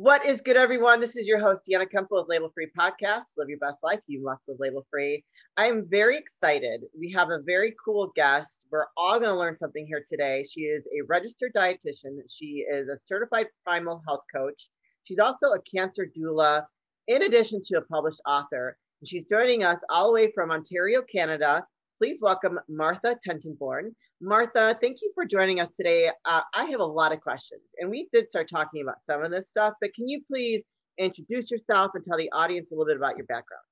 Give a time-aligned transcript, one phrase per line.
[0.00, 1.00] What is good, everyone?
[1.00, 3.24] This is your host, Deanna Kemple of Label Free Podcast.
[3.36, 3.98] Live your best life.
[4.06, 5.24] You must live label free.
[5.56, 6.82] I am very excited.
[6.96, 8.64] We have a very cool guest.
[8.70, 10.44] We're all going to learn something here today.
[10.48, 12.18] She is a registered dietitian.
[12.28, 14.68] She is a certified primal health coach.
[15.02, 16.62] She's also a cancer doula,
[17.08, 18.78] in addition to a published author.
[19.04, 21.66] She's joining us all the way from Ontario, Canada.
[22.00, 23.90] Please welcome Martha Tettenborn.
[24.20, 26.10] Martha, thank you for joining us today.
[26.24, 29.30] Uh, I have a lot of questions, and we did start talking about some of
[29.30, 30.64] this stuff, but can you please
[30.98, 33.62] introduce yourself and tell the audience a little bit about your background?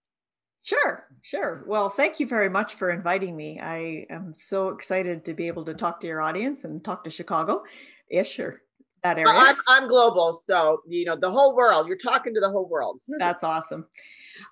[0.62, 1.64] Sure, sure.
[1.66, 3.60] Well, thank you very much for inviting me.
[3.60, 7.10] I am so excited to be able to talk to your audience and talk to
[7.10, 7.62] Chicago
[8.10, 8.62] ish or
[9.02, 9.32] that area.
[9.32, 11.86] I'm, I'm global, so you know the whole world.
[11.86, 13.00] You're talking to the whole world.
[13.18, 13.86] That's awesome.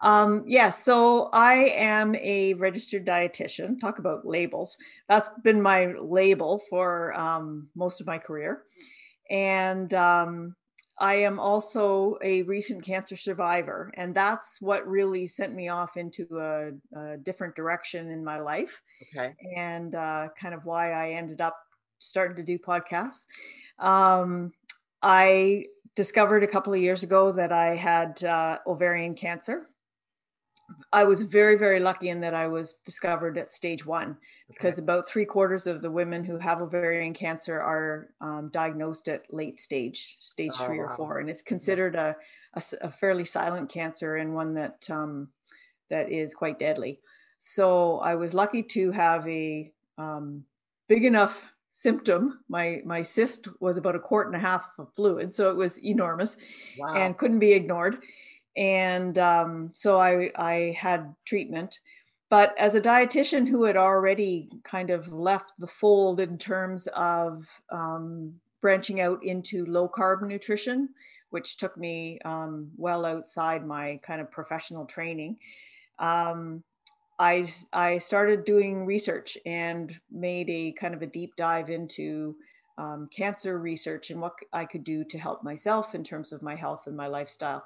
[0.00, 3.80] Um, yes, yeah, so I am a registered dietitian.
[3.80, 4.76] Talk about labels.
[5.08, 8.62] That's been my label for um, most of my career,
[9.30, 10.56] and um,
[10.98, 16.26] I am also a recent cancer survivor, and that's what really sent me off into
[16.38, 18.80] a, a different direction in my life.
[19.16, 21.56] Okay, and uh, kind of why I ended up
[22.04, 23.26] starting to do podcasts.
[23.78, 24.52] Um,
[25.02, 29.68] I discovered a couple of years ago that I had uh, ovarian cancer.
[30.92, 34.18] I was very, very lucky in that I was discovered at stage one okay.
[34.48, 39.32] because about three quarters of the women who have ovarian cancer are um, diagnosed at
[39.32, 40.86] late stage, stage oh, three wow.
[40.86, 41.18] or four.
[41.18, 42.16] And it's considered a,
[42.54, 45.28] a, a, fairly silent cancer and one that, um,
[45.90, 47.00] that is quite deadly.
[47.38, 50.44] So I was lucky to have a um,
[50.88, 51.44] big enough
[51.74, 52.40] symptom.
[52.48, 55.78] My my cyst was about a quart and a half of fluid, so it was
[55.84, 56.38] enormous
[56.78, 56.94] wow.
[56.94, 57.98] and couldn't be ignored.
[58.56, 61.80] And um, so I I had treatment.
[62.30, 67.46] But as a dietitian who had already kind of left the fold in terms of
[67.70, 70.88] um, branching out into low carb nutrition,
[71.30, 75.36] which took me um, well outside my kind of professional training.
[75.98, 76.64] Um,
[77.18, 82.36] I, I started doing research and made a kind of a deep dive into
[82.76, 86.56] um, cancer research and what I could do to help myself in terms of my
[86.56, 87.64] health and my lifestyle,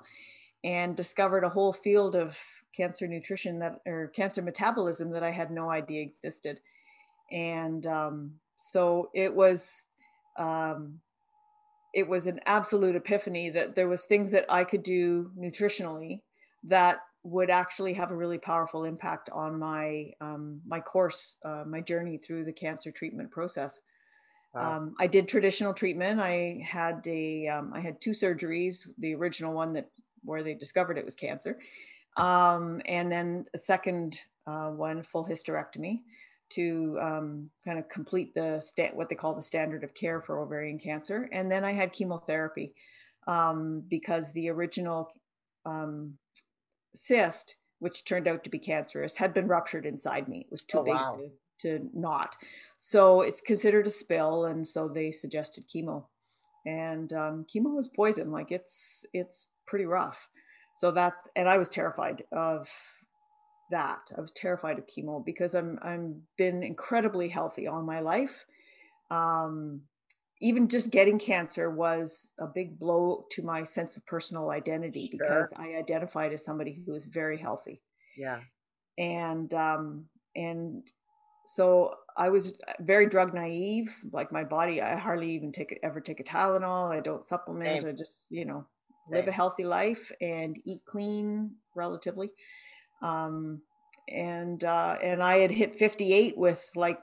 [0.63, 2.39] and discovered a whole field of
[2.77, 6.61] cancer nutrition that or cancer metabolism that I had no idea existed.
[7.33, 9.85] And um, so it was
[10.37, 11.01] um,
[11.95, 16.21] it was an absolute epiphany that there was things that I could do nutritionally
[16.65, 21.81] that would actually have a really powerful impact on my um, my course, uh, my
[21.81, 23.81] journey through the cancer treatment process.
[24.55, 24.77] Wow.
[24.77, 26.21] Um, I did traditional treatment.
[26.21, 28.89] I had a um, I had two surgeries.
[28.99, 29.91] The original one that
[30.25, 31.59] where they discovered it was cancer,
[32.17, 36.01] um, and then a second uh, one, full hysterectomy,
[36.51, 40.41] to um, kind of complete the sta- what they call the standard of care for
[40.41, 41.29] ovarian cancer.
[41.33, 42.75] And then I had chemotherapy
[43.27, 45.11] um, because the original
[45.67, 46.15] um,
[46.95, 50.41] cyst, which turned out to be cancerous, had been ruptured inside me.
[50.41, 51.19] It was too oh, big wow.
[51.61, 52.37] to, to not.
[52.77, 56.07] So it's considered a spill, and so they suggested chemo.
[56.67, 58.31] And um, chemo is poison.
[58.31, 60.29] Like it's it's pretty rough.
[60.77, 62.69] So that's and I was terrified of
[63.71, 64.11] that.
[64.17, 68.45] I was terrified of chemo because I'm I'm been incredibly healthy all my life.
[69.11, 69.83] Um,
[70.41, 75.19] even just getting cancer was a big blow to my sense of personal identity sure.
[75.19, 77.81] because I identified as somebody who was very healthy.
[78.17, 78.41] Yeah.
[78.97, 80.07] And um
[80.37, 80.83] and
[81.45, 83.95] so I was very drug naive.
[84.13, 86.91] Like my body, I hardly even take ever take a Tylenol.
[86.91, 87.83] I don't supplement.
[87.83, 87.91] Same.
[87.91, 88.67] I just you know
[89.11, 89.31] live Same.
[89.31, 92.31] a healthy life and eat clean relatively.
[93.03, 93.63] Um,
[94.09, 97.01] and uh, and I had hit 58 with like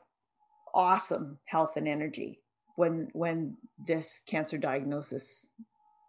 [0.74, 2.40] awesome health and energy
[2.76, 5.48] when when this cancer diagnosis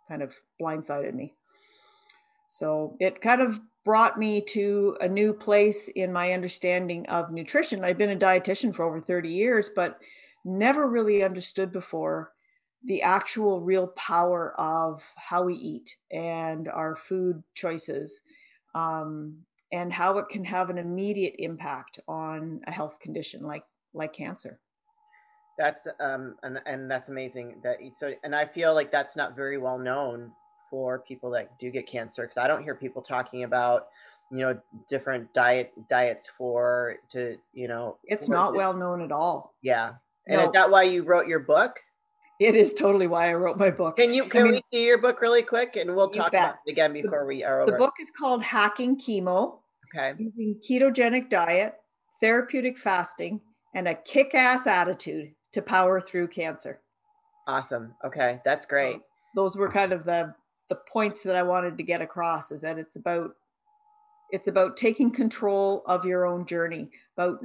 [0.09, 1.34] kind of blindsided me.
[2.49, 7.84] So it kind of brought me to a new place in my understanding of nutrition.
[7.84, 10.00] I've been a dietitian for over 30 years, but
[10.44, 12.32] never really understood before
[12.84, 18.21] the actual real power of how we eat and our food choices
[18.74, 19.39] um,
[19.72, 24.60] and how it can have an immediate impact on a health condition like like cancer
[25.58, 29.58] that's um and, and that's amazing that so and i feel like that's not very
[29.58, 30.30] well known
[30.70, 33.88] for people that do get cancer because i don't hear people talking about
[34.30, 34.58] you know
[34.88, 39.54] different diet diets for to you know it's not well known at all.
[39.62, 39.92] Yeah.
[40.26, 40.47] And no.
[40.47, 41.76] is that why you wrote your book?
[42.41, 43.97] It is totally why i wrote my book.
[43.97, 46.56] Can you can I mean, we see your book really quick and we'll talk about
[46.66, 47.70] it again before we are over.
[47.70, 49.58] the book is called hacking chemo
[49.94, 50.14] okay.
[50.18, 51.74] Using ketogenic diet
[52.20, 53.41] therapeutic fasting
[53.74, 56.80] and a kick-ass attitude to power through cancer.
[57.47, 57.94] Awesome.
[58.04, 59.00] Okay, that's great.
[59.34, 60.34] those were kind of the
[60.68, 63.30] the points that I wanted to get across is that it's about
[64.30, 66.91] it's about taking control of your own journey.
[67.16, 67.41] About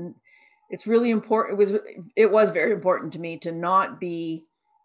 [0.69, 1.53] it's really important.
[1.53, 1.79] It was
[2.17, 4.43] it was very important to me to not be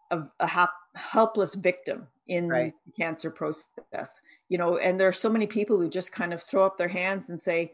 [0.09, 2.73] a, a hap, helpless victim in right.
[2.85, 4.21] the cancer process.
[4.47, 6.87] You know, and there are so many people who just kind of throw up their
[6.87, 7.73] hands and say,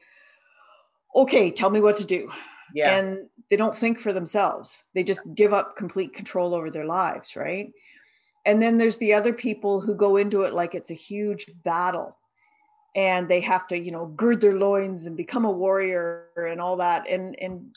[1.15, 2.31] "Okay, tell me what to do."
[2.73, 2.97] Yeah.
[2.97, 4.83] And they don't think for themselves.
[4.93, 7.71] They just give up complete control over their lives, right?
[8.45, 12.17] And then there's the other people who go into it like it's a huge battle
[12.95, 16.77] and they have to, you know, gird their loins and become a warrior and all
[16.77, 17.07] that.
[17.09, 17.75] And and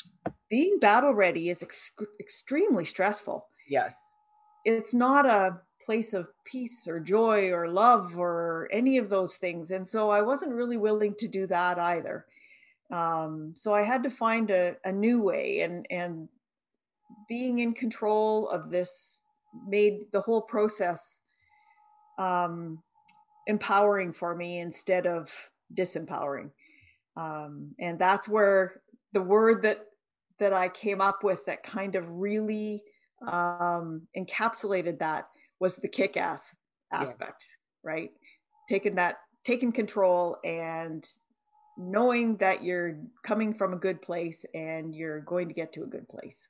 [0.50, 3.46] being battle ready is ex- extremely stressful.
[3.68, 3.96] Yes.
[4.64, 9.70] It's not a place of peace or joy or love or any of those things.
[9.70, 12.26] And so I wasn't really willing to do that either.
[12.90, 16.28] Um, so I had to find a, a new way and and
[17.28, 19.20] being in control of this
[19.66, 21.20] made the whole process
[22.18, 22.82] um,
[23.46, 25.32] empowering for me instead of
[25.74, 26.50] disempowering.
[27.16, 29.86] Um, and that's where the word that
[30.38, 32.82] that I came up with that kind of really
[33.26, 35.28] um, encapsulated that
[35.58, 36.54] was the kick-ass
[36.92, 37.90] aspect, yeah.
[37.90, 38.10] right?
[38.68, 41.08] Taking that, taking control and
[41.76, 45.86] knowing that you're coming from a good place and you're going to get to a
[45.86, 46.48] good place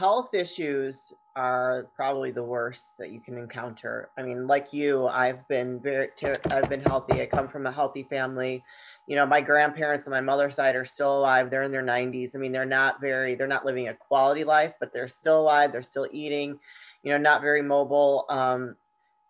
[0.00, 4.08] health issues are probably the worst that you can encounter.
[4.16, 6.08] I mean, like you, I've been very,
[6.50, 7.20] I've been healthy.
[7.20, 8.64] I come from a healthy family.
[9.06, 11.50] You know, my grandparents on my mother's side are still alive.
[11.50, 12.34] They're in their 90s.
[12.34, 15.72] I mean, they're not very, they're not living a quality life, but they're still alive.
[15.72, 16.58] They're still eating.
[17.02, 18.26] You know, not very mobile.
[18.28, 18.76] Um,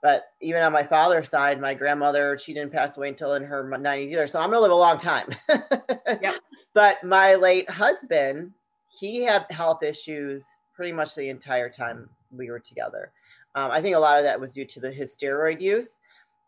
[0.03, 3.65] but even on my father's side, my grandmother, she didn't pass away until in her
[3.65, 4.27] 90s either.
[4.27, 5.35] So I'm gonna live a long time.
[6.23, 6.37] yep.
[6.73, 8.53] But my late husband,
[8.99, 13.13] he had health issues pretty much the entire time we were together.
[13.55, 16.01] Um, I think a lot of that was due to the his steroid use.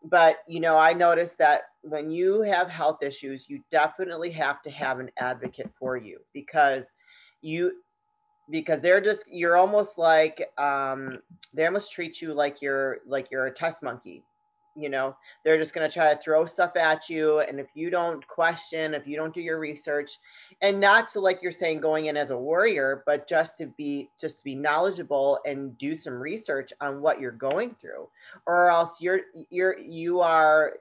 [0.05, 4.71] But you know, I noticed that when you have health issues, you definitely have to
[4.71, 6.91] have an advocate for you because
[7.41, 7.73] you
[8.49, 11.13] because they're just you're almost like um,
[11.53, 14.23] they almost treat you like you're like you're a test monkey
[14.75, 15.15] you know?
[15.43, 18.93] They're just going to try to throw stuff at you and if you don't question
[18.93, 20.19] if you don't do your research
[20.61, 24.09] and not to like you're saying going in as a warrior but just to be
[24.19, 28.07] just to be knowledgeable and do some research on what you're going through
[28.45, 30.73] or else you're you're you are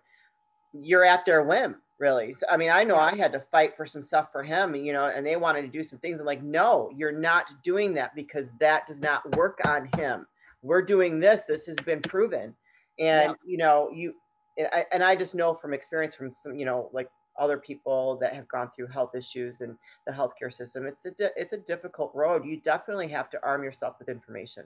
[0.72, 2.34] you're at their whim really.
[2.34, 4.92] So, i mean i know i had to fight for some stuff for him you
[4.92, 6.18] know and they wanted to do some things.
[6.18, 10.26] I'm like no you're not doing that because that does not work on him.
[10.62, 11.42] We're doing this.
[11.48, 12.54] This has been proven.
[12.98, 13.34] And yeah.
[13.46, 14.14] you know you
[14.58, 17.08] and I, and I just know from experience from some you know like
[17.38, 19.74] other people that have gone through health issues and
[20.06, 22.44] the healthcare system it's a it's a difficult road.
[22.44, 24.64] You definitely have to arm yourself with information.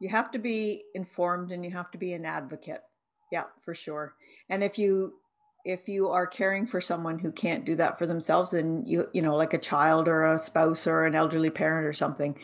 [0.00, 2.82] You have to be informed and you have to be an advocate.
[3.32, 4.14] Yeah for sure.
[4.48, 5.14] And if you
[5.68, 9.20] if you are caring for someone who can't do that for themselves and you you
[9.20, 12.34] know like a child or a spouse or an elderly parent or something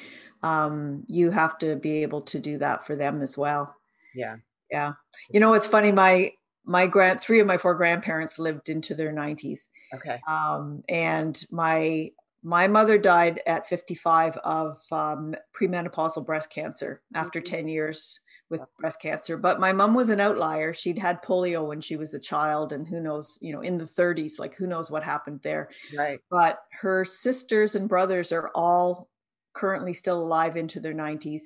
[0.45, 3.75] um, you have to be able to do that for them as well.
[4.15, 4.37] Yeah.
[4.71, 4.93] Yeah.
[5.31, 6.33] You know it's funny my
[6.67, 10.21] my grand three of my four grandparents lived into their 90s okay.
[10.29, 12.11] Um, and my
[12.43, 17.57] my mother died at 55 of um, premenopausal breast cancer after mm-hmm.
[17.57, 18.21] 10 years
[18.51, 22.15] with breast cancer but my mom was an outlier she'd had polio when she was
[22.15, 25.41] a child and who knows you know in the 30s like who knows what happened
[25.43, 29.09] there right but her sisters and brothers are all
[29.55, 31.43] currently still alive into their 90s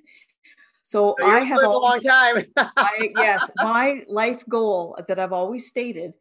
[0.89, 2.47] so, so I have a long time.
[2.57, 6.15] I, yes, my life goal that I've always stated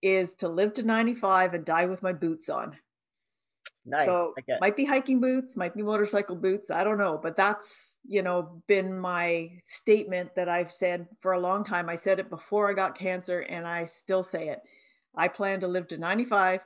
[0.00, 2.76] is to live to 95 and die with my boots on.
[3.84, 4.06] Nice.
[4.06, 6.70] So might be hiking boots, might be motorcycle boots.
[6.70, 11.40] I don't know, but that's you know been my statement that I've said for a
[11.40, 11.88] long time.
[11.88, 14.60] I said it before I got cancer, and I still say it.
[15.16, 16.60] I plan to live to 95,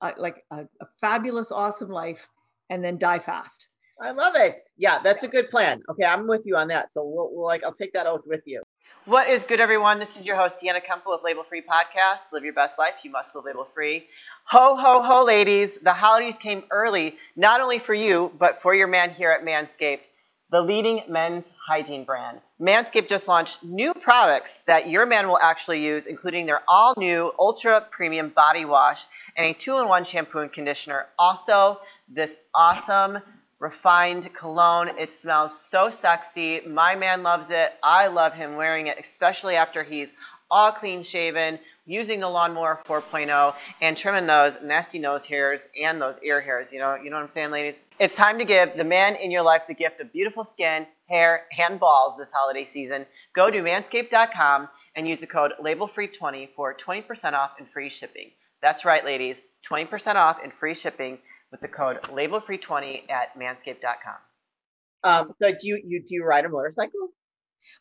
[0.00, 2.28] uh, like a, a fabulous, awesome life,
[2.70, 3.68] and then die fast.
[4.00, 4.62] I love it.
[4.76, 5.82] Yeah, that's a good plan.
[5.90, 6.92] Okay, I'm with you on that.
[6.92, 8.62] So we'll, we'll like I'll take that oath with you.
[9.06, 9.98] What is good, everyone?
[9.98, 12.32] This is your host Deanna Kemple with Label Free Podcast.
[12.32, 12.94] Live your best life.
[13.02, 14.06] You must live label free.
[14.46, 15.76] Ho ho ho, ladies!
[15.76, 20.04] The holidays came early, not only for you but for your man here at Manscaped,
[20.50, 22.40] the leading men's hygiene brand.
[22.58, 27.30] Manscaped just launched new products that your man will actually use, including their all new
[27.38, 29.04] ultra premium body wash
[29.36, 31.08] and a two in one shampoo and conditioner.
[31.18, 33.18] Also, this awesome
[33.64, 34.90] refined cologne.
[34.98, 36.60] It smells so sexy.
[36.66, 37.72] My man loves it.
[37.82, 40.12] I love him wearing it, especially after he's
[40.50, 46.18] all clean shaven, using the lawnmower 4.0 and trimming those nasty nose hairs and those
[46.22, 46.74] ear hairs.
[46.74, 47.86] You know, you know what I'm saying, ladies?
[47.98, 51.44] It's time to give the man in your life the gift of beautiful skin, hair,
[51.58, 53.06] and balls this holiday season.
[53.32, 58.32] Go to manscaped.com and use the code labelfree20 for 20% off and free shipping.
[58.60, 59.40] That's right, ladies,
[59.70, 61.18] 20% off and free shipping
[61.54, 64.16] with the code labelfree20 at manscaped.com.
[65.04, 67.10] Um, so do you, you do you ride a motorcycle?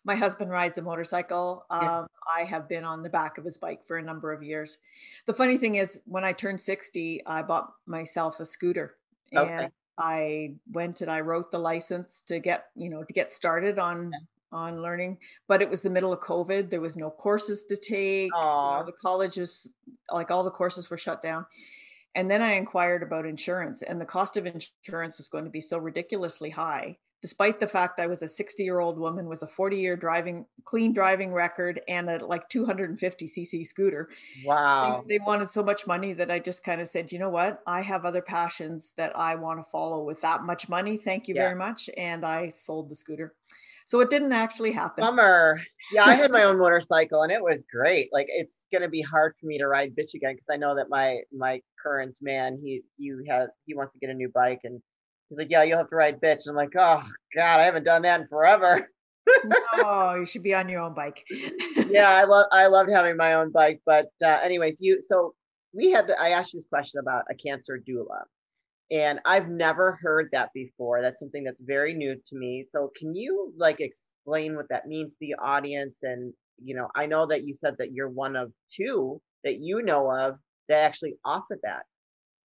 [0.06, 1.66] My husband rides a motorcycle.
[1.70, 4.78] Um, I have been on the back of his bike for a number of years.
[5.26, 8.96] The funny thing is, when I turned 60, I bought myself a scooter.
[9.36, 9.52] Okay.
[9.52, 13.78] And I went and I wrote the license to get, you know, to get started
[13.78, 14.18] on okay.
[14.54, 15.18] on learning.
[15.48, 16.70] But it was the middle of COVID.
[16.70, 18.32] There was no courses to take.
[18.34, 19.70] You know, the colleges,
[20.12, 21.46] like all the courses were shut down.
[22.16, 25.62] And then I inquired about insurance, and the cost of insurance was going to be
[25.62, 29.48] so ridiculously high despite the fact I was a 60 year old woman with a
[29.48, 34.10] 40 year driving, clean driving record and a like 250 cc scooter.
[34.46, 35.06] Wow.
[35.08, 37.62] They, they, wanted so much money that I just kind of said, you know what?
[37.66, 40.98] I have other passions that I want to follow with that much money.
[40.98, 41.44] Thank you yeah.
[41.44, 41.90] very much.
[41.96, 43.34] And I sold the scooter.
[43.86, 45.04] So it didn't actually happen.
[45.04, 45.62] Bummer.
[45.92, 48.10] Yeah, I had my own motorcycle and it was great.
[48.12, 50.90] Like it's gonna be hard for me to ride bitch again because I know that
[50.90, 54.82] my my current man he you have he wants to get a new bike and
[55.34, 56.46] He's like, yeah, you'll have to ride bitch.
[56.46, 57.02] And I'm like, oh
[57.36, 58.88] God, I haven't done that in forever.
[59.78, 61.24] no, you should be on your own bike.
[61.90, 63.82] yeah, I love I loved having my own bike.
[63.86, 65.34] But uh, anyways, you so
[65.74, 68.24] we had the, I asked you this question about a cancer doula.
[68.92, 71.02] And I've never heard that before.
[71.02, 72.66] That's something that's very new to me.
[72.70, 75.96] So can you like explain what that means to the audience?
[76.04, 79.82] And you know, I know that you said that you're one of two that you
[79.82, 80.36] know of
[80.70, 81.84] that actually offer that.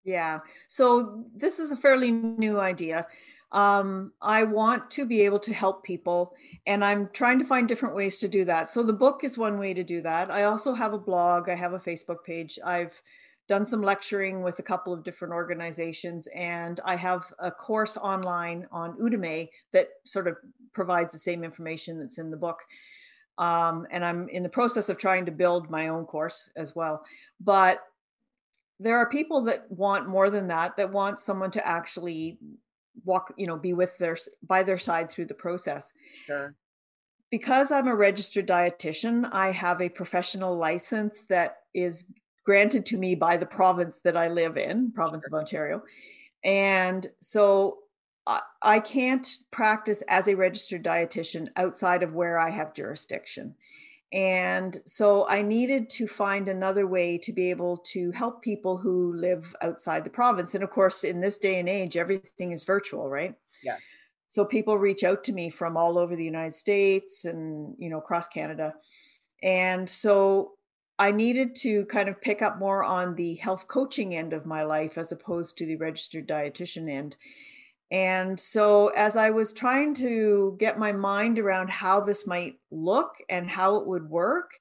[0.04, 0.40] Yeah.
[0.70, 3.08] So this is a fairly new idea.
[3.52, 6.34] Um, I want to be able to help people,
[6.66, 8.70] and I'm trying to find different ways to do that.
[8.70, 10.32] So the book is one way to do that.
[10.32, 12.58] I also have a blog, I have a Facebook page.
[12.64, 13.02] I've
[13.48, 18.68] done some lecturing with a couple of different organizations, and I have a course online
[18.72, 20.36] on Udemy that sort of
[20.74, 22.60] provides the same information that's in the book.
[23.38, 27.04] Um, and I'm in the process of trying to build my own course as well.
[27.40, 27.82] But
[28.80, 32.38] there are people that want more than that that want someone to actually
[33.06, 35.94] walk you know be with their by their side through the process
[36.26, 36.56] sure
[37.30, 42.06] because i'm a registered dietitian i have a professional license that is
[42.48, 45.84] granted to me by the province that i live in province of ontario
[46.44, 47.80] and so
[48.26, 53.54] I, I can't practice as a registered dietitian outside of where i have jurisdiction
[54.14, 59.14] and so I needed to find another way to be able to help people who
[59.14, 60.56] live outside the province.
[60.56, 63.36] And of course, in this day and age, everything is virtual, right?
[63.62, 63.76] Yeah.
[64.30, 67.98] So people reach out to me from all over the United States and, you know,
[67.98, 68.76] across Canada.
[69.44, 70.54] And so
[71.00, 74.64] I needed to kind of pick up more on the health coaching end of my
[74.64, 77.16] life as opposed to the registered dietitian end.
[77.92, 83.12] And so, as I was trying to get my mind around how this might look
[83.30, 84.52] and how it would work,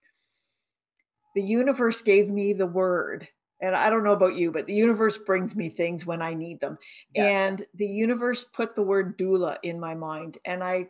[1.34, 3.28] the universe gave me the word.
[3.60, 6.60] And I don't know about you, but the universe brings me things when I need
[6.60, 6.78] them.
[7.14, 7.24] Yeah.
[7.24, 10.38] And the universe put the word doula in my mind.
[10.44, 10.88] And I,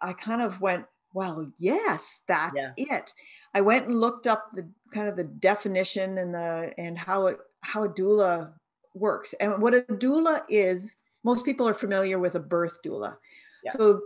[0.00, 2.96] I kind of went, well, yes, that's yeah.
[2.96, 3.12] it.
[3.54, 7.38] I went and looked up the kind of the definition and the and how it
[7.62, 8.52] how a doula
[8.94, 9.34] works.
[9.40, 13.16] And what a doula is most people are familiar with a birth doula.
[13.64, 13.72] Yeah.
[13.72, 14.02] So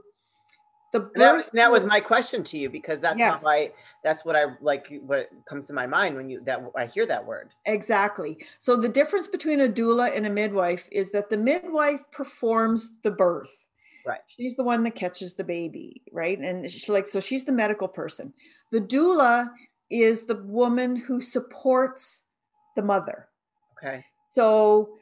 [0.92, 3.42] the birth that, that, was my question to you because that's yes.
[3.46, 3.72] I
[4.04, 7.24] that's what I like what comes to my mind when you that I hear that
[7.24, 7.50] word.
[7.66, 8.38] Exactly.
[8.58, 13.10] So the difference between a doula and a midwife is that the midwife performs the
[13.10, 13.66] birth.
[14.06, 14.20] Right.
[14.26, 16.38] She's the one that catches the baby, right?
[16.38, 18.32] And she's like so she's the medical person.
[18.70, 19.48] The doula
[19.90, 22.22] is the woman who supports
[22.76, 23.28] the mother.
[23.76, 24.04] Okay.
[24.32, 24.96] So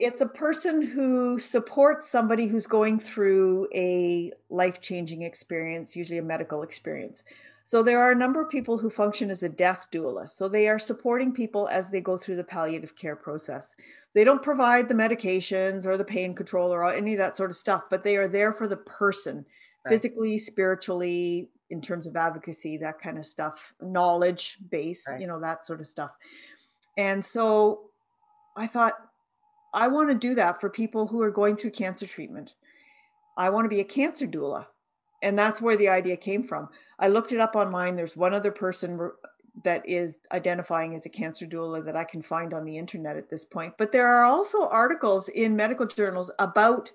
[0.00, 6.22] it's a person who supports somebody who's going through a life changing experience, usually a
[6.22, 7.22] medical experience.
[7.64, 10.28] So there are a number of people who function as a death doula.
[10.28, 13.76] So they are supporting people as they go through the palliative care process.
[14.14, 17.56] They don't provide the medications or the pain control or any of that sort of
[17.56, 19.44] stuff, but they are there for the person,
[19.84, 19.92] right.
[19.92, 25.20] physically, spiritually, in terms of advocacy, that kind of stuff, knowledge base, right.
[25.20, 26.10] you know, that sort of stuff.
[26.96, 27.82] And so
[28.56, 28.94] I thought,
[29.72, 32.54] I want to do that for people who are going through cancer treatment.
[33.36, 34.66] I want to be a cancer doula.
[35.22, 36.68] And that's where the idea came from.
[36.98, 37.94] I looked it up online.
[37.94, 39.10] There's one other person
[39.64, 43.28] that is identifying as a cancer doula that I can find on the internet at
[43.28, 43.74] this point.
[43.78, 46.90] But there are also articles in medical journals about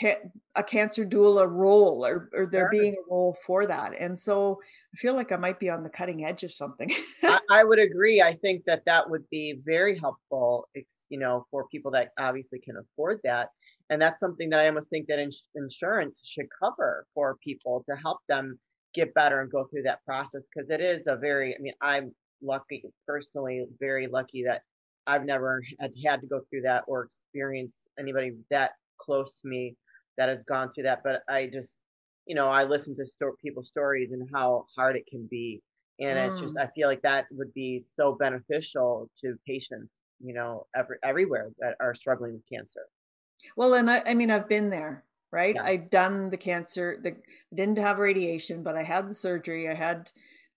[0.00, 0.22] ca-
[0.56, 2.80] a cancer doula role or, or there sure.
[2.80, 3.92] being a role for that.
[3.98, 4.60] And so
[4.94, 6.90] I feel like I might be on the cutting edge of something.
[7.22, 8.20] I, I would agree.
[8.22, 10.68] I think that that would be very helpful,
[11.08, 13.50] you know, for people that obviously can afford that.
[13.90, 17.96] And that's something that I almost think that ins- insurance should cover for people to
[17.96, 18.58] help them
[18.94, 22.12] get better and go through that process because it is a very i mean i'm
[22.42, 24.62] lucky personally very lucky that
[25.06, 29.76] i've never had, had to go through that or experience anybody that close to me
[30.16, 31.80] that has gone through that but i just
[32.26, 35.60] you know i listen to sto- people's stories and how hard it can be
[36.00, 36.36] and mm.
[36.36, 40.96] it just i feel like that would be so beneficial to patients you know every,
[41.02, 42.86] everywhere that are struggling with cancer
[43.56, 45.64] well and i, I mean i've been there right yeah.
[45.64, 47.16] i've done the cancer the
[47.54, 50.10] didn't have radiation but i had the surgery i had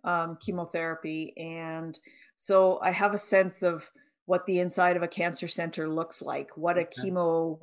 [0.03, 1.98] um, chemotherapy and
[2.38, 3.89] so i have a sense of
[4.25, 7.10] what the inside of a cancer center looks like what a okay.
[7.10, 7.60] chemo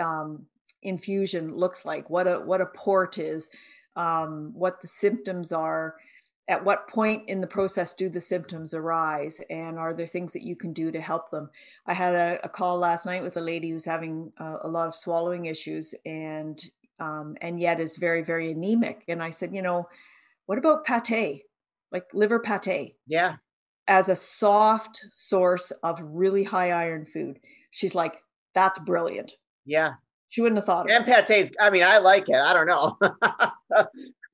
[0.00, 0.46] um,
[0.82, 3.50] infusion looks like what a what a port is
[3.96, 5.96] um, what the symptoms are
[6.50, 10.42] at what point in the process do the symptoms arise and are there things that
[10.42, 11.48] you can do to help them?
[11.86, 14.88] I had a, a call last night with a lady who's having a, a lot
[14.88, 16.62] of swallowing issues and
[16.98, 19.88] um, and yet is very very anemic and i said you know
[20.50, 21.44] what about pate?
[21.92, 22.96] Like liver pate.
[23.06, 23.36] Yeah.
[23.86, 27.38] As a soft source of really high iron food.
[27.70, 28.14] She's like
[28.52, 29.34] that's brilliant.
[29.64, 29.92] Yeah.
[30.28, 30.94] She wouldn't have thought of it.
[30.94, 31.26] and it.
[31.28, 32.98] pate's i mean i like it i don't know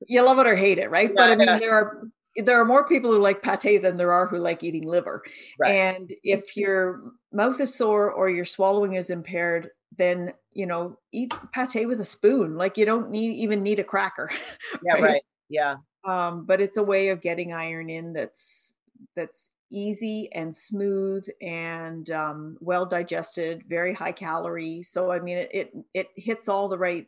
[0.05, 1.09] you love it or hate it, right?
[1.09, 1.59] Yeah, but I mean, yeah.
[1.59, 4.87] there are there are more people who like pate than there are who like eating
[4.87, 5.23] liver.
[5.59, 5.71] Right.
[5.71, 11.33] And if your mouth is sore or your swallowing is impaired, then you know eat
[11.53, 12.55] pate with a spoon.
[12.55, 14.29] Like you don't need even need a cracker.
[14.83, 15.03] Yeah, right.
[15.03, 15.21] right.
[15.49, 15.77] Yeah.
[16.03, 18.73] Um, but it's a way of getting iron in that's
[19.15, 24.83] that's easy and smooth and um, well digested, very high calorie.
[24.83, 27.07] So I mean, it, it it hits all the right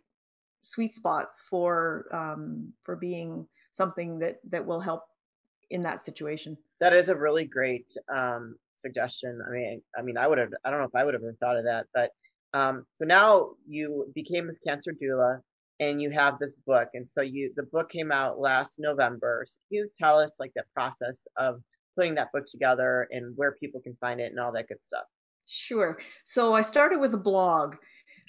[0.61, 5.03] sweet spots for um, for being something that that will help
[5.69, 6.57] in that situation.
[6.79, 9.39] That is a really great um, suggestion.
[9.47, 10.49] I mean, I mean, I would have.
[10.63, 12.11] I don't know if I would have ever thought of that, but
[12.53, 15.39] um, so now you became this cancer doula,
[15.79, 19.45] and you have this book, and so you the book came out last November.
[19.47, 21.61] So can you tell us like the process of
[21.95, 25.05] putting that book together and where people can find it and all that good stuff?
[25.47, 25.99] Sure.
[26.23, 27.75] So I started with a blog.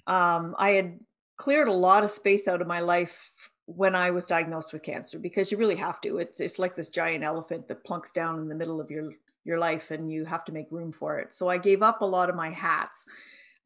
[0.07, 0.98] Um, I had
[1.40, 3.33] cleared a lot of space out of my life
[3.64, 6.18] when I was diagnosed with cancer because you really have to.
[6.18, 9.12] It's it's like this giant elephant that plunks down in the middle of your
[9.44, 11.35] your life and you have to make room for it.
[11.35, 13.07] So I gave up a lot of my hats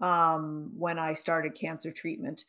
[0.01, 2.45] um, when I started cancer treatment.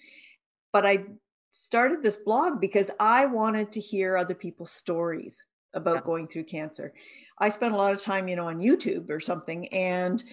[0.72, 1.06] But I
[1.50, 6.02] started this blog because I wanted to hear other people's stories about yeah.
[6.02, 6.94] going through cancer.
[7.40, 10.24] I spent a lot of time, you know, on YouTube or something and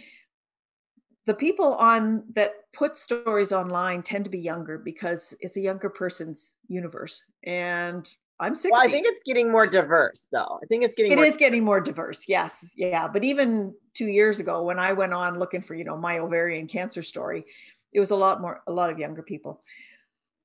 [1.26, 5.88] the people on that put stories online tend to be younger because it's a younger
[5.88, 10.58] person's universe and i'm 60 well, i think it's getting more diverse though.
[10.62, 14.40] I think it's getting It is getting more diverse yes yeah but even two years
[14.40, 17.44] ago when i went on looking for you know my ovarian cancer story
[17.92, 19.62] it was a lot more a lot of younger people.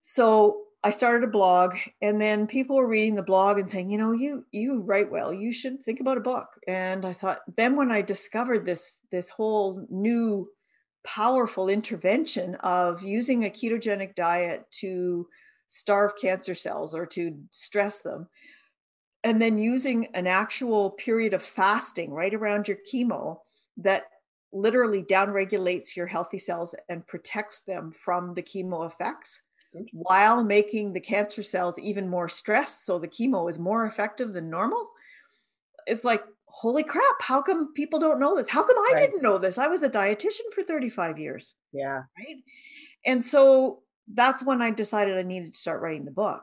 [0.01, 3.97] So i started a blog and then people were reading the blog and saying you
[3.97, 5.33] know you you write well.
[5.33, 6.47] You should think about a book.
[6.67, 10.49] And i thought then when i discovered this this whole new
[11.07, 15.27] powerful intervention of using a ketogenic diet to
[15.67, 18.27] starve cancer cells or to stress them
[19.23, 23.37] and then using an actual period of fasting right around your chemo
[23.77, 24.03] that
[24.53, 29.41] literally downregulates your healthy cells and protects them from the chemo effects
[29.91, 34.49] while making the cancer cells even more stressed so the chemo is more effective than
[34.49, 34.89] normal.
[35.85, 36.23] It's like
[36.57, 38.49] holy crap, how come people don't know this?
[38.49, 39.01] How come I right.
[39.01, 39.59] didn't know this?
[39.59, 41.53] I was a dietitian for 35 years.
[41.71, 42.01] Yeah.
[42.17, 42.37] Right.
[43.05, 46.41] And so that's when I decided I needed to start writing the book.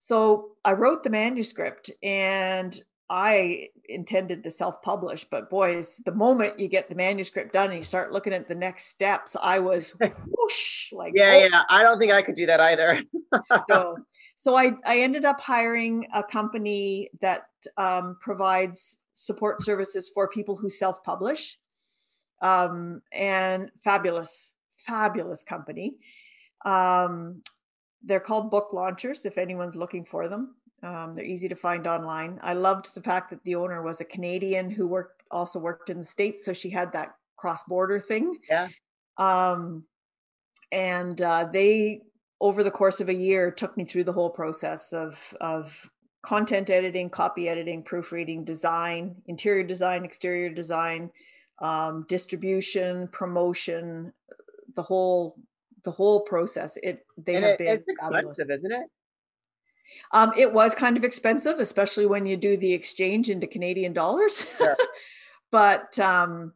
[0.00, 6.58] So I wrote the manuscript and I intended to self publish, but boys, the moment
[6.58, 9.90] you get the manuscript done and you start looking at the next steps, I was
[10.28, 11.48] whoosh, like, yeah, oh.
[11.52, 11.62] yeah.
[11.68, 13.02] I don't think I could do that either.
[13.68, 13.98] no.
[14.38, 17.42] So I, I ended up hiring a company that
[17.76, 21.58] um, provides support services for people who self publish.
[22.40, 25.94] Um, and fabulous, fabulous company.
[26.64, 27.42] Um,
[28.02, 30.56] they're called book launchers if anyone's looking for them.
[30.82, 32.40] Um, they're easy to find online.
[32.42, 35.98] I loved the fact that the owner was a Canadian who worked also worked in
[35.98, 38.38] the states, so she had that cross border thing.
[38.48, 38.68] Yeah.
[39.16, 39.84] Um,
[40.72, 42.02] and uh, they
[42.40, 45.88] over the course of a year took me through the whole process of of
[46.22, 51.10] content editing, copy editing, proofreading, design, interior design, exterior design,
[51.60, 54.12] um, distribution, promotion,
[54.74, 55.36] the whole
[55.84, 56.78] the whole process.
[56.82, 58.38] It they and have it, been it's expensive, fabulous.
[58.38, 58.86] isn't it?
[60.12, 64.46] Um, it was kind of expensive, especially when you do the exchange into Canadian dollars.
[64.56, 64.76] Sure.
[65.50, 66.52] but um,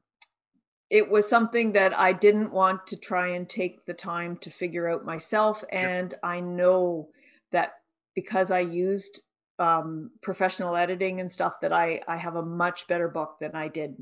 [0.91, 4.89] it was something that I didn't want to try and take the time to figure
[4.89, 5.65] out myself.
[5.71, 7.09] And I know
[7.53, 7.73] that
[8.15, 9.21] because I used
[9.59, 13.69] um, professional editing and stuff that I I have a much better book than I
[13.69, 13.97] did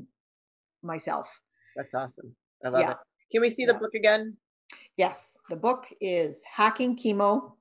[0.81, 1.41] myself.
[1.75, 2.35] That's awesome.
[2.63, 2.91] I love yeah.
[2.91, 2.97] it.
[3.31, 4.37] Can we see the book again?
[4.97, 7.53] Yes, the book is Hacking Chemo.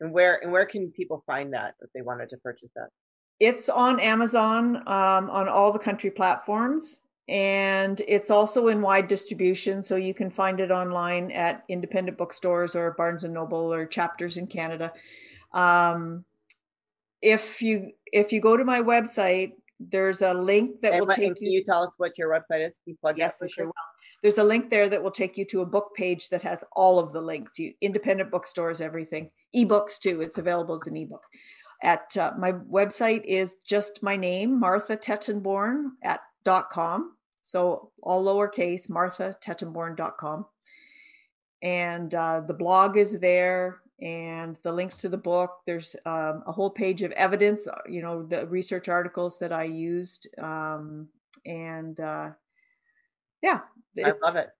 [0.00, 2.88] And where and where can people find that if they wanted to purchase that?
[3.40, 9.82] It's on Amazon um, on all the country platforms, and it's also in wide distribution.
[9.82, 14.36] So you can find it online at independent bookstores or Barnes and Noble or chapters
[14.36, 14.92] in Canada.
[15.52, 16.24] Um,
[17.22, 21.40] if you if you go to my website, there's a link that and will take
[21.40, 21.50] you.
[21.50, 22.78] you tell us what your website is?
[22.84, 23.72] Can you plug yes, I sure will.
[24.22, 26.98] There's a link there that will take you to a book page that has all
[26.98, 27.58] of the links.
[27.58, 30.20] You independent bookstores, everything, ebooks too.
[30.20, 31.22] It's available as an ebook.
[31.82, 37.12] At uh, my website is just my name, Martha Tettenborn at dot com.
[37.42, 40.44] So all lowercase, Martha Tettenborn.com.
[41.62, 45.58] And uh, the blog is there and the links to the book.
[45.66, 49.64] There's um, a whole page of evidence, uh, you know, the research articles that I
[49.64, 50.28] used.
[50.38, 51.08] Um,
[51.44, 52.30] and uh,
[53.42, 53.60] yeah,
[54.04, 54.50] I love it.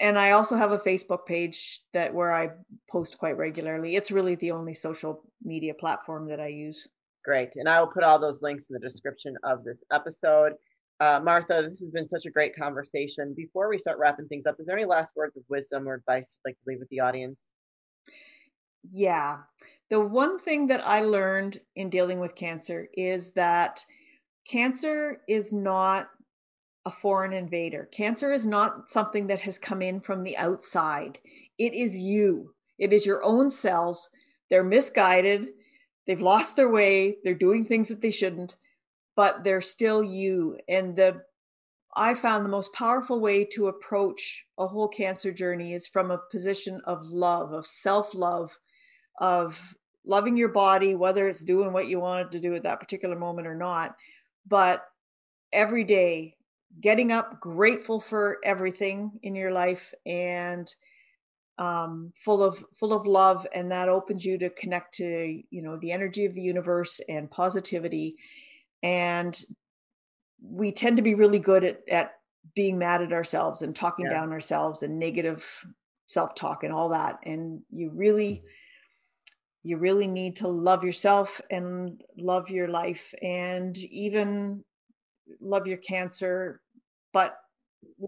[0.00, 2.50] And I also have a Facebook page that where I
[2.90, 3.96] post quite regularly.
[3.96, 6.86] It's really the only social media platform that I use.
[7.24, 7.56] Great.
[7.56, 10.52] And I will put all those links in the description of this episode.
[11.00, 13.32] Uh, Martha, this has been such a great conversation.
[13.36, 16.34] Before we start wrapping things up, is there any last words of wisdom or advice
[16.34, 17.52] you'd like to leave with the audience?
[18.90, 19.38] Yeah.
[19.90, 23.84] The one thing that I learned in dealing with cancer is that
[24.44, 26.08] cancer is not
[26.84, 27.88] a foreign invader.
[27.92, 31.18] Cancer is not something that has come in from the outside.
[31.58, 32.54] It is you.
[32.78, 34.10] It is your own cells.
[34.50, 35.48] They're misguided.
[36.06, 37.18] They've lost their way.
[37.22, 38.56] They're doing things that they shouldn't,
[39.18, 40.56] but they're still you.
[40.68, 41.22] And the
[41.96, 46.20] I found the most powerful way to approach a whole cancer journey is from a
[46.30, 48.56] position of love, of self-love,
[49.18, 49.74] of
[50.06, 53.48] loving your body, whether it's doing what you wanted to do at that particular moment
[53.48, 53.96] or not.
[54.46, 54.84] But
[55.52, 56.36] every day,
[56.80, 60.72] getting up grateful for everything in your life and
[61.58, 65.76] um, full of full of love and that opens you to connect to you know
[65.76, 68.14] the energy of the universe and positivity
[68.82, 69.38] and
[70.42, 72.12] we tend to be really good at, at
[72.54, 74.12] being mad at ourselves and talking yeah.
[74.12, 75.64] down ourselves and negative
[76.06, 78.46] self-talk and all that and you really mm-hmm.
[79.62, 84.64] you really need to love yourself and love your life and even
[85.40, 86.60] love your cancer
[87.12, 87.36] but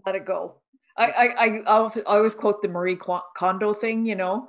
[0.05, 0.55] let it go.
[0.97, 2.99] I i i always quote the marie
[3.37, 4.47] kondo thing you know?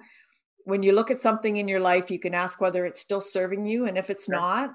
[0.65, 3.67] When you look at something in your life you can ask whether it's still serving
[3.67, 4.75] you and if it's not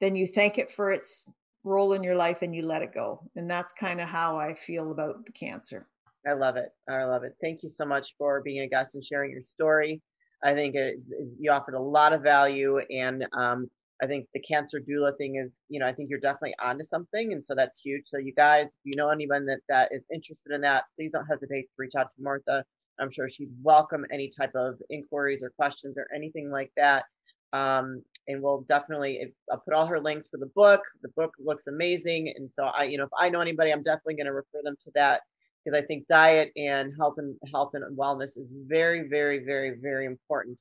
[0.00, 1.26] then you thank it for its
[1.62, 4.54] role in your life and you let it go and that's kind of how i
[4.54, 5.86] feel about the cancer
[6.26, 9.04] i love it i love it thank you so much for being a guest and
[9.04, 10.00] sharing your story
[10.42, 10.96] I think it,
[11.38, 13.70] you offered a lot of value, and um,
[14.02, 17.32] I think the cancer doula thing is, you know, I think you're definitely onto something,
[17.32, 18.04] and so that's huge.
[18.06, 21.26] So you guys, if you know anyone that that is interested in that, please don't
[21.26, 22.64] hesitate to reach out to Martha.
[22.98, 27.04] I'm sure she'd welcome any type of inquiries or questions or anything like that.
[27.52, 30.82] Um, and we'll definitely I'll put all her links for the book.
[31.02, 34.16] The book looks amazing, and so I, you know, if I know anybody, I'm definitely
[34.16, 35.22] going to refer them to that
[35.64, 40.06] because I think diet and health and health and wellness is very, very, very, very
[40.06, 40.60] important.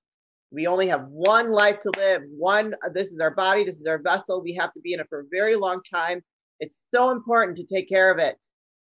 [0.51, 2.23] We only have one life to live.
[2.35, 4.41] One, this is our body, this is our vessel.
[4.41, 6.21] We have to be in it for a very long time.
[6.59, 8.35] It's so important to take care of it.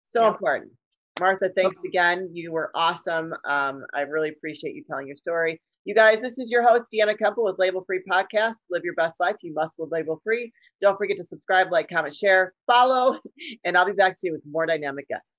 [0.06, 0.30] So yeah.
[0.30, 0.72] important.
[1.20, 2.30] Martha, thanks again.
[2.32, 3.34] You were awesome.
[3.48, 5.60] Um, I really appreciate you telling your story.
[5.88, 8.56] You guys, this is your host, Deanna Kemple with Label Free Podcast.
[8.70, 9.38] Live your best life.
[9.42, 10.52] You must live label free.
[10.82, 13.18] Don't forget to subscribe, like, comment, share, follow,
[13.64, 15.37] and I'll be back soon with more dynamic guests.